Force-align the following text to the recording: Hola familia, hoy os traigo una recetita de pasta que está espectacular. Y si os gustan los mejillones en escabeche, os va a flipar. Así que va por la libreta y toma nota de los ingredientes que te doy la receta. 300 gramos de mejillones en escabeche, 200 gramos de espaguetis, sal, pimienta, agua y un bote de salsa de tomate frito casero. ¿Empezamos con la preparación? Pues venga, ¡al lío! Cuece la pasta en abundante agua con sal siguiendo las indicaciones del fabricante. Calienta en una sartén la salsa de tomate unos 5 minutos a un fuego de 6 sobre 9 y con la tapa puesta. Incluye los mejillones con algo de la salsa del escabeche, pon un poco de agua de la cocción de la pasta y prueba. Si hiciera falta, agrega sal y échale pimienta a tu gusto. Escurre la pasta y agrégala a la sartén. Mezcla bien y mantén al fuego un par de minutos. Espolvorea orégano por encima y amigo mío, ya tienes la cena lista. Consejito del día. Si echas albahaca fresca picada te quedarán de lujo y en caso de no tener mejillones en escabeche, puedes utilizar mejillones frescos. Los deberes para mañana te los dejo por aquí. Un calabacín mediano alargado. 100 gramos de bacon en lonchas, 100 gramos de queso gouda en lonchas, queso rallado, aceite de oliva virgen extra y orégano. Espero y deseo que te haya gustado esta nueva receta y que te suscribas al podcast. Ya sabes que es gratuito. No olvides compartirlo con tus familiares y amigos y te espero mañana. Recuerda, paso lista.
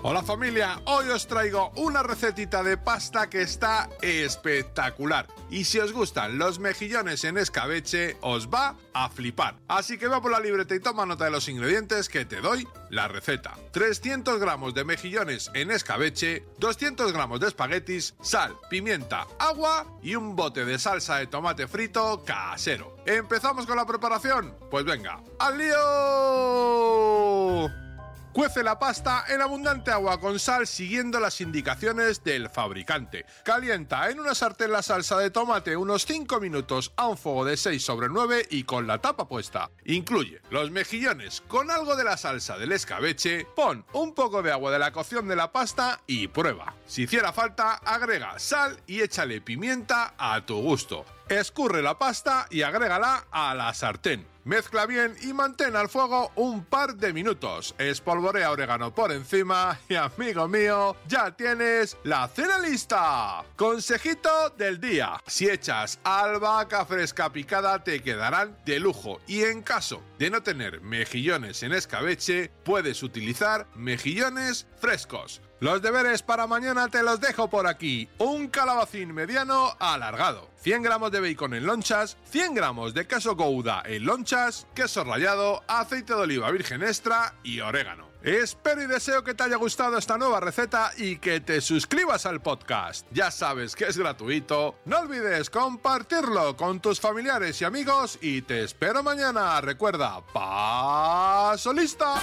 Hola 0.00 0.22
familia, 0.22 0.80
hoy 0.84 1.08
os 1.08 1.26
traigo 1.26 1.72
una 1.74 2.04
recetita 2.04 2.62
de 2.62 2.76
pasta 2.76 3.28
que 3.28 3.42
está 3.42 3.90
espectacular. 4.00 5.26
Y 5.50 5.64
si 5.64 5.80
os 5.80 5.92
gustan 5.92 6.38
los 6.38 6.60
mejillones 6.60 7.24
en 7.24 7.36
escabeche, 7.36 8.16
os 8.20 8.48
va 8.48 8.76
a 8.94 9.08
flipar. 9.08 9.56
Así 9.66 9.98
que 9.98 10.06
va 10.06 10.22
por 10.22 10.30
la 10.30 10.38
libreta 10.38 10.76
y 10.76 10.80
toma 10.80 11.04
nota 11.04 11.24
de 11.24 11.32
los 11.32 11.48
ingredientes 11.48 12.08
que 12.08 12.24
te 12.24 12.40
doy 12.40 12.68
la 12.90 13.08
receta. 13.08 13.56
300 13.72 14.38
gramos 14.38 14.72
de 14.72 14.84
mejillones 14.84 15.50
en 15.54 15.72
escabeche, 15.72 16.44
200 16.58 17.12
gramos 17.12 17.40
de 17.40 17.48
espaguetis, 17.48 18.14
sal, 18.22 18.56
pimienta, 18.70 19.26
agua 19.40 19.84
y 20.00 20.14
un 20.14 20.36
bote 20.36 20.64
de 20.64 20.78
salsa 20.78 21.16
de 21.16 21.26
tomate 21.26 21.66
frito 21.66 22.22
casero. 22.24 22.94
¿Empezamos 23.04 23.66
con 23.66 23.76
la 23.76 23.84
preparación? 23.84 24.54
Pues 24.70 24.84
venga, 24.84 25.20
¡al 25.40 25.58
lío! 25.58 27.07
Cuece 28.38 28.62
la 28.62 28.78
pasta 28.78 29.24
en 29.26 29.42
abundante 29.42 29.90
agua 29.90 30.20
con 30.20 30.38
sal 30.38 30.68
siguiendo 30.68 31.18
las 31.18 31.40
indicaciones 31.40 32.22
del 32.22 32.48
fabricante. 32.48 33.26
Calienta 33.42 34.08
en 34.10 34.20
una 34.20 34.32
sartén 34.32 34.70
la 34.70 34.80
salsa 34.80 35.18
de 35.18 35.32
tomate 35.32 35.76
unos 35.76 36.06
5 36.06 36.38
minutos 36.38 36.92
a 36.94 37.08
un 37.08 37.18
fuego 37.18 37.44
de 37.44 37.56
6 37.56 37.84
sobre 37.84 38.08
9 38.08 38.46
y 38.48 38.62
con 38.62 38.86
la 38.86 38.98
tapa 38.98 39.26
puesta. 39.26 39.72
Incluye 39.86 40.40
los 40.50 40.70
mejillones 40.70 41.40
con 41.48 41.72
algo 41.72 41.96
de 41.96 42.04
la 42.04 42.16
salsa 42.16 42.56
del 42.58 42.70
escabeche, 42.70 43.44
pon 43.56 43.84
un 43.92 44.14
poco 44.14 44.40
de 44.40 44.52
agua 44.52 44.70
de 44.70 44.78
la 44.78 44.92
cocción 44.92 45.26
de 45.26 45.34
la 45.34 45.50
pasta 45.50 46.00
y 46.06 46.28
prueba. 46.28 46.76
Si 46.86 47.02
hiciera 47.02 47.32
falta, 47.32 47.74
agrega 47.74 48.38
sal 48.38 48.78
y 48.86 49.00
échale 49.00 49.40
pimienta 49.40 50.14
a 50.16 50.46
tu 50.46 50.62
gusto. 50.62 51.04
Escurre 51.28 51.82
la 51.82 51.98
pasta 51.98 52.46
y 52.50 52.62
agrégala 52.62 53.26
a 53.32 53.52
la 53.56 53.74
sartén. 53.74 54.37
Mezcla 54.44 54.86
bien 54.86 55.14
y 55.22 55.32
mantén 55.32 55.76
al 55.76 55.88
fuego 55.88 56.32
un 56.36 56.64
par 56.64 56.96
de 56.96 57.12
minutos. 57.12 57.74
Espolvorea 57.78 58.50
orégano 58.50 58.94
por 58.94 59.12
encima 59.12 59.78
y 59.88 59.94
amigo 59.96 60.48
mío, 60.48 60.96
ya 61.06 61.30
tienes 61.36 61.96
la 62.04 62.28
cena 62.28 62.58
lista. 62.58 63.44
Consejito 63.56 64.50
del 64.56 64.80
día. 64.80 65.20
Si 65.26 65.48
echas 65.48 65.98
albahaca 66.04 66.86
fresca 66.86 67.30
picada 67.30 67.82
te 67.84 68.02
quedarán 68.02 68.56
de 68.64 68.80
lujo 68.80 69.20
y 69.26 69.42
en 69.42 69.62
caso 69.62 70.02
de 70.18 70.30
no 70.30 70.42
tener 70.42 70.80
mejillones 70.80 71.62
en 71.62 71.72
escabeche, 71.72 72.50
puedes 72.64 73.02
utilizar 73.02 73.66
mejillones 73.74 74.66
frescos. 74.80 75.42
Los 75.60 75.82
deberes 75.82 76.22
para 76.22 76.46
mañana 76.46 76.86
te 76.86 77.02
los 77.02 77.20
dejo 77.20 77.50
por 77.50 77.66
aquí. 77.66 78.08
Un 78.18 78.46
calabacín 78.46 79.12
mediano 79.12 79.74
alargado. 79.80 80.48
100 80.60 80.82
gramos 80.82 81.10
de 81.12 81.20
bacon 81.20 81.54
en 81.54 81.66
lonchas, 81.66 82.16
100 82.30 82.54
gramos 82.54 82.94
de 82.94 83.06
queso 83.06 83.36
gouda 83.36 83.82
en 83.86 84.04
lonchas, 84.04 84.66
queso 84.74 85.04
rallado, 85.04 85.62
aceite 85.68 86.14
de 86.14 86.20
oliva 86.20 86.50
virgen 86.50 86.82
extra 86.82 87.34
y 87.42 87.60
orégano. 87.60 88.08
Espero 88.22 88.82
y 88.82 88.86
deseo 88.86 89.22
que 89.22 89.32
te 89.32 89.44
haya 89.44 89.56
gustado 89.56 89.96
esta 89.96 90.18
nueva 90.18 90.40
receta 90.40 90.90
y 90.96 91.18
que 91.18 91.40
te 91.40 91.60
suscribas 91.60 92.26
al 92.26 92.42
podcast. 92.42 93.06
Ya 93.12 93.30
sabes 93.30 93.76
que 93.76 93.84
es 93.84 93.96
gratuito. 93.96 94.76
No 94.86 94.98
olvides 94.98 95.50
compartirlo 95.50 96.56
con 96.56 96.80
tus 96.80 97.00
familiares 97.00 97.62
y 97.62 97.64
amigos 97.64 98.18
y 98.20 98.42
te 98.42 98.64
espero 98.64 99.04
mañana. 99.04 99.60
Recuerda, 99.60 100.20
paso 100.32 101.72
lista. 101.72 102.20